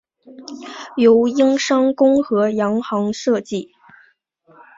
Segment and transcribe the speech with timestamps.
[0.97, 3.69] 由英商公和洋行设计。